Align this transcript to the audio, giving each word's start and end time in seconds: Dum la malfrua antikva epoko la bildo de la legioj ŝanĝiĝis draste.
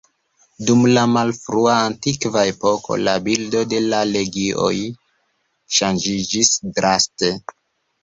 Dum 0.69 0.79
la 0.95 1.03
malfrua 1.11 1.75
antikva 1.89 2.47
epoko 2.53 2.99
la 3.03 3.15
bildo 3.29 3.63
de 3.75 3.83
la 3.93 4.03
legioj 4.17 4.75
ŝanĝiĝis 5.79 6.55
draste. 6.83 7.37